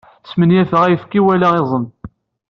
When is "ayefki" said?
0.83-1.19